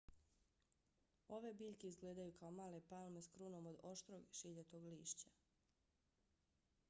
[1.35, 5.35] ove biljke izgledaju kao male palme s krunom od oštrog šiljatog lišća